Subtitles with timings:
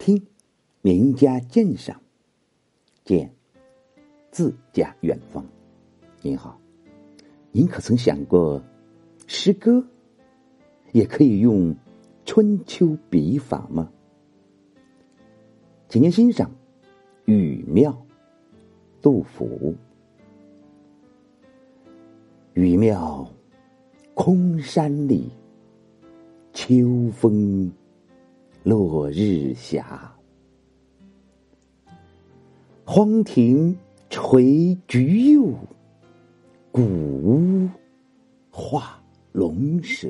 [0.00, 0.26] 听
[0.80, 2.00] 名家鉴赏，
[3.04, 3.30] 见
[4.30, 5.44] 自家远方。
[6.22, 6.58] 您好，
[7.52, 8.62] 您可曾想过，
[9.26, 9.86] 诗歌
[10.92, 11.76] 也可以用
[12.24, 13.92] 春秋笔法吗？
[15.86, 16.50] 请您欣赏
[17.30, 17.92] 《雨庙》，
[19.02, 19.76] 杜甫。
[22.54, 23.30] 雨庙
[24.14, 25.30] 空山里，
[26.54, 27.70] 秋风。
[28.62, 30.14] 落日霞，
[32.84, 33.74] 荒庭
[34.10, 35.54] 垂菊柚，
[36.70, 37.68] 古屋
[38.50, 40.08] 画龙蛇。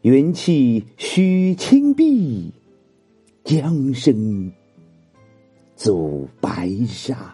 [0.00, 2.52] 元气须倾碧，
[3.44, 4.52] 江声
[5.76, 7.32] 走白沙。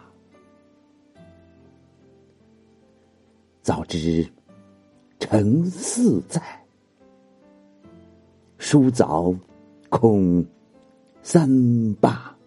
[3.63, 4.31] 早知
[5.19, 6.39] 成四在。
[8.71, 9.35] 书凿
[9.89, 10.45] 空
[11.23, 11.49] 三
[11.95, 12.37] 罢。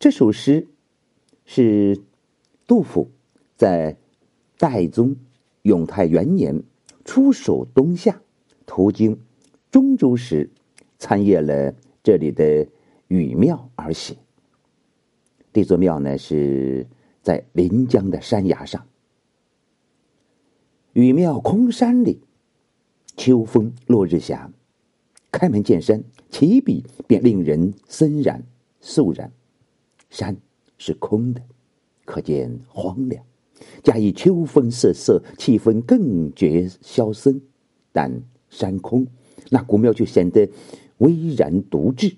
[0.00, 0.66] 这首诗
[1.44, 1.96] 是
[2.66, 3.08] 杜甫
[3.54, 3.96] 在
[4.58, 5.14] 代宗
[5.62, 6.60] 永泰元年
[7.04, 8.20] 出守东夏，
[8.66, 9.16] 途经
[9.70, 10.50] 中州时，
[10.98, 12.66] 参谒了这里的
[13.06, 14.16] 禹庙而写。
[15.52, 16.84] 这座庙呢，是
[17.22, 18.84] 在临江的山崖上。
[20.94, 22.20] 雨庙空山里，
[23.16, 24.52] 秋风落日霞。
[25.32, 28.44] 开门见山，起笔便令人森然
[28.80, 29.32] 肃然。
[30.08, 30.36] 山
[30.78, 31.42] 是空的，
[32.04, 33.24] 可见荒凉；
[33.82, 37.42] 加以秋风瑟瑟，气氛更觉萧森。
[37.90, 39.04] 但山空，
[39.50, 40.48] 那古庙就显得
[40.98, 42.14] 巍然独峙；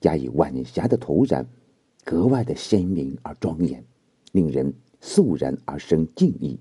[0.00, 1.44] 加以晚霞的涂染，
[2.04, 3.84] 格外的鲜明而庄严，
[4.30, 6.60] 令人肃然而生敬意。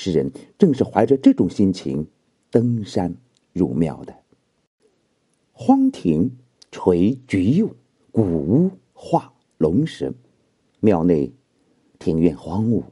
[0.00, 2.06] 诗人正是怀着这种心情
[2.52, 3.16] 登山
[3.52, 4.14] 入庙的。
[5.50, 6.38] 荒庭
[6.70, 7.68] 垂菊柚，
[8.12, 10.14] 古屋画龙蛇。
[10.78, 11.32] 庙内
[11.98, 12.84] 庭院荒芜，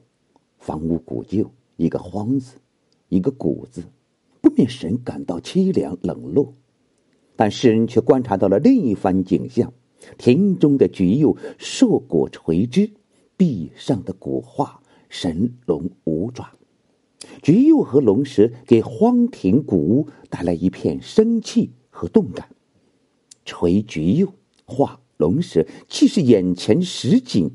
[0.58, 2.56] 房屋古旧，一个“荒”字，
[3.08, 3.84] 一个“古”字，
[4.40, 6.54] 不免使人感到凄凉冷落。
[7.36, 9.72] 但诗人却观察到了另一番景象：
[10.18, 12.90] 庭中的菊柚硕果垂枝，
[13.36, 16.50] 壁上的古画神龙五爪。
[17.42, 22.48] 橘柚和龙蛇给荒庭古屋带来一片生气和动感。
[23.44, 24.32] 垂橘柚，
[24.64, 27.52] 画龙蛇，既是眼前实景，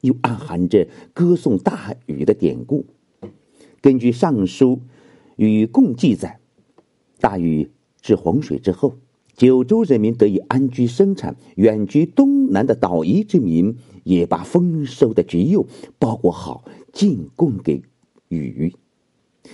[0.00, 2.86] 又暗含着歌颂大禹的典故。
[3.80, 4.76] 根据《尚书》
[5.36, 6.40] 禹贡记载，
[7.20, 7.70] 大禹
[8.00, 8.96] 治洪水之后，
[9.36, 15.66] 九州人民得以安居生产，远居东南的岛夷之民也把丰收的橘柚
[15.98, 17.82] 包裹好，进贡给
[18.28, 18.74] 禹。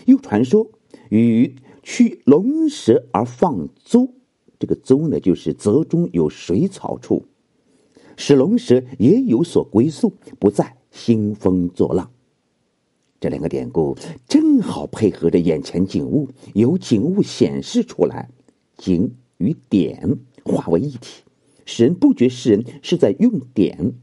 [0.06, 0.70] 又传说，
[1.10, 4.10] 禹驱龙蛇而放邹，
[4.58, 7.24] 这个邹呢，就是泽中有水草处，
[8.16, 12.10] 使龙蛇也有所归宿，不再兴风作浪。
[13.20, 13.96] 这两个典故
[14.28, 18.30] 正好配合着眼前景物，由景物显示出来，
[18.76, 21.22] 景与点化为一体，
[21.64, 23.94] 使人不觉诗人是在用典。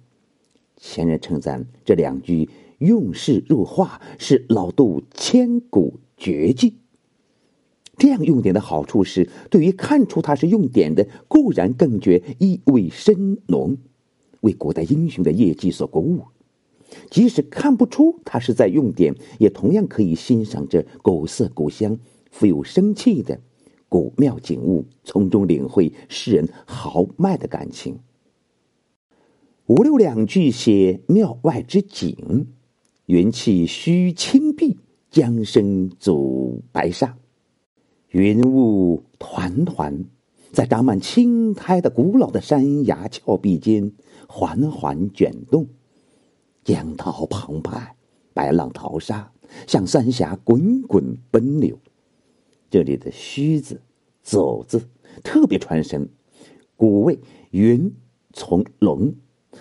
[0.78, 2.50] 前人称赞这两句。
[2.80, 6.76] 用事入画是老杜千古绝技。
[7.98, 13.78] 这样用典的好处是，对于看出他是用典的，固然更觉意味深浓，
[14.42, 16.26] 为古代英雄的业绩所鼓舞；
[17.10, 21.98] 即使看不出他是在用典，也同样可以欣赏着古色古香、
[22.30, 23.40] 富有生气的
[23.88, 28.00] 古庙景物，从中领会诗人豪迈的感情。
[29.68, 32.48] 五六两句写庙外之景。
[33.06, 34.80] 云气虚青碧，
[35.12, 37.16] 江声阻白沙。
[38.10, 40.06] 云雾团团，
[40.52, 43.92] 在长满青苔的古老的山崖峭壁间
[44.28, 45.68] 缓缓卷动。
[46.64, 47.96] 江涛澎湃，
[48.34, 49.32] 白浪淘沙，
[49.68, 51.78] 向三峡滚滚奔流。
[52.72, 53.82] 这里的“须”字、
[54.24, 54.90] “走”字
[55.24, 56.10] 特别传神，
[56.76, 57.20] 古谓
[57.52, 57.94] 云
[58.34, 59.14] 从龙。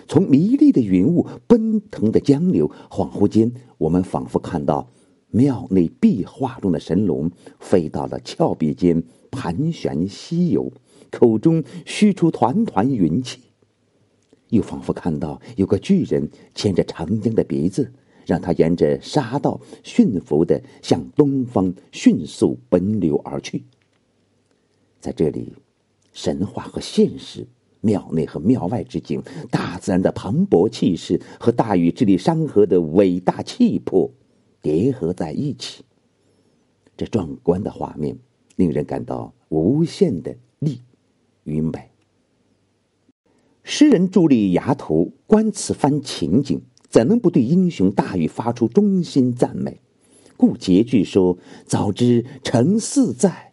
[0.07, 4.89] 从迷离的云雾、奔腾的江流，恍惚间，我们仿佛看到
[5.31, 10.71] 庙内壁画中的神龙飞到了峭壁间盘旋西游，
[11.11, 13.39] 口中虚出团团云气；
[14.49, 17.91] 又仿佛看到有个巨人牵着长江的鼻子，
[18.25, 23.63] 让它沿着沙道驯服的向东方迅速奔流而去。
[24.99, 25.53] 在这里，
[26.13, 27.45] 神话和现实。
[27.85, 29.21] 庙内和庙外之景，
[29.51, 34.11] 大自然的磅礴气势和大禹治理山河的伟大气魄
[34.59, 35.85] 叠合在一起。
[36.97, 38.17] 这壮观的画面，
[38.55, 40.81] 令人感到无限的力
[41.43, 41.91] 与美。
[43.63, 49.79] 诗人伫立崖头观此番情景，怎能不对英雄大禹发出衷心赞美？
[50.37, 53.51] 故结句说：“早知成四载，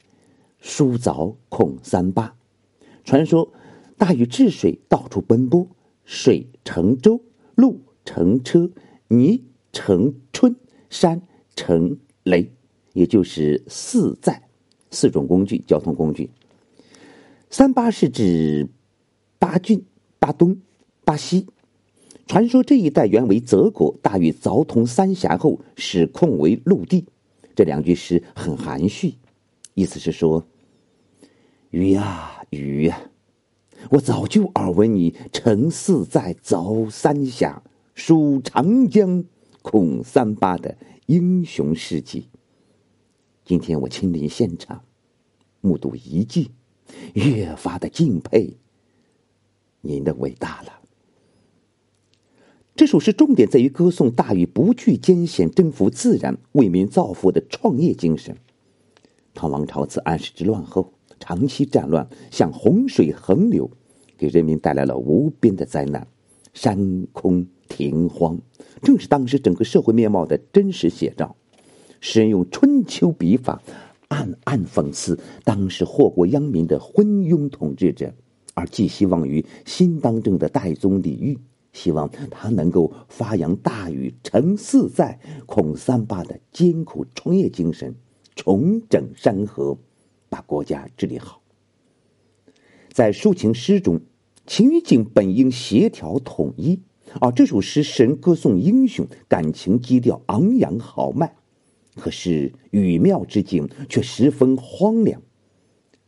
[0.59, 2.35] 书凿恐三八。”
[3.05, 3.53] 传说
[4.03, 5.65] 大禹治水到处奔波，
[6.05, 7.21] 水成舟，
[7.55, 8.69] 路成车，
[9.07, 10.57] 泥成春，
[10.91, 11.23] 山
[11.55, 12.51] 成雷，
[12.95, 14.43] 也就是四载，
[14.91, 16.29] 四种工具，交通工具。
[17.49, 18.69] 三八是指
[19.39, 19.85] 八郡。
[20.19, 20.61] 巴东、
[21.05, 21.47] 巴西，
[22.27, 23.97] 传说这一带原为泽国。
[24.03, 27.07] 大禹凿通三峡后，使空为陆地。
[27.55, 29.15] 这两句诗很含蓄，
[29.75, 30.45] 意思是说：
[31.71, 33.01] 禹呀禹呀，
[33.91, 37.63] 我早就耳闻你乘四载凿三峡、
[37.95, 39.25] 疏长江、
[39.61, 40.77] 恐三巴的
[41.07, 42.29] 英雄事迹。
[43.45, 44.83] 今天我亲临现场，
[45.61, 46.51] 目睹遗迹，
[47.15, 48.57] 越发的敬佩。
[49.81, 50.81] 您的伟大了。
[52.75, 58.37] 这首诗重点在于歌颂大禹不惧艰险、征服自然、为民造福的创业精神。
[59.35, 63.71] 唐王朝自安史之乱后，长期战乱，像洪水横流，
[64.19, 66.05] 给人民带来了无边的灾难，
[66.53, 68.37] 山空庭荒，
[68.83, 71.37] 正是当时整个社会面貌的真实写照。
[72.01, 73.63] 诗人用春秋笔法，
[74.09, 78.13] 暗暗讽刺当时祸国殃民的昏庸统治者。
[78.55, 81.39] 而寄希望于新当政的代宗李煜，
[81.73, 87.95] 希望他能够发扬大禹成四载、孔三八的艰苦创业精神，
[88.35, 89.79] 重整山河，
[90.33, 91.43] 把国家治理好。
[92.91, 94.01] 在抒情诗中，
[94.47, 96.81] 情与景本应协调统一，
[97.21, 101.35] 而这首诗神歌颂英雄，感情基调昂扬豪迈，
[101.97, 105.21] 可是雨庙之景却十分荒凉，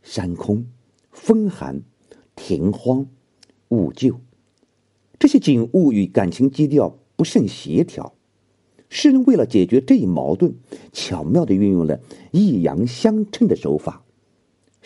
[0.01, 0.65] 山空，
[1.11, 1.83] 风寒。
[2.35, 3.07] 庭荒，
[3.69, 4.19] 物旧，
[5.17, 8.13] 这些景物与感情基调不甚协调。
[8.89, 10.55] 诗人为了解决这一矛盾，
[10.91, 12.01] 巧妙的运用了
[12.31, 14.04] 抑扬相称的手法。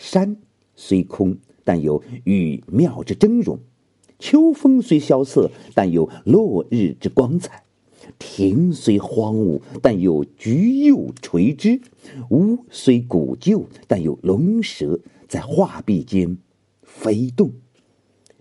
[0.00, 0.38] 山
[0.74, 3.58] 虽空，但有雨妙之峥嵘；
[4.18, 7.50] 秋风虽萧瑟，但有落日之光彩；
[8.18, 11.82] 庭虽荒芜，但有菊柚垂枝；
[12.30, 14.98] 屋虽古旧，但有龙蛇
[15.28, 16.38] 在画壁间。
[16.82, 17.52] 飞动，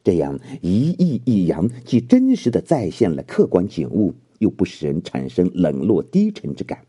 [0.01, 6.79] 这样一抑一扬，既真实的再现了客观景物，又不使人产生冷落低沉之感。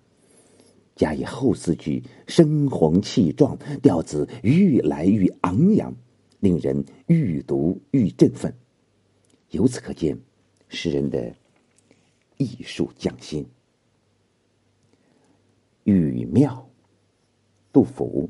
[1.00, 5.96] 加以后四句声宏气壮，调子愈来愈昂扬，
[6.40, 8.54] 令人愈读愈振奋。
[9.48, 10.20] 由此可见，
[10.68, 11.34] 诗人的
[12.36, 13.46] 艺术匠心。
[15.84, 16.68] 语庙，
[17.72, 18.28] 杜甫。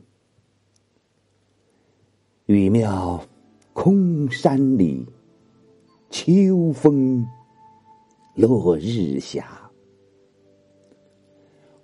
[2.46, 3.26] 雨庙
[3.72, 5.04] 空山里，
[6.08, 7.26] 秋风
[8.36, 9.59] 落日下。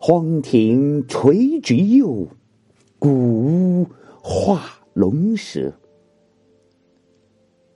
[0.09, 2.29] 荒庭垂菊柚，
[2.97, 3.91] 古屋
[4.23, 4.63] 画
[4.95, 5.77] 龙蛇。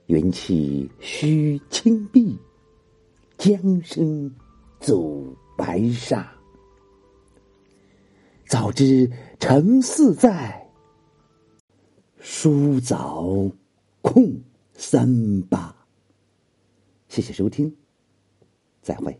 [0.05, 2.39] 云气虚青碧，
[3.37, 4.33] 江声
[4.79, 5.21] 走
[5.57, 6.33] 白沙。
[8.47, 10.71] 早知成四载。
[12.17, 13.51] 书早
[14.01, 14.41] 空
[14.75, 15.75] 三八，
[17.09, 17.75] 谢谢收听，
[18.81, 19.19] 再会。